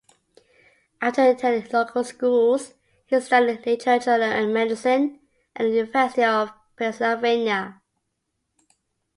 [0.99, 2.73] After attending local schools,
[3.05, 5.19] he studied literature and medicine
[5.55, 7.79] at the University of Pennsylvania.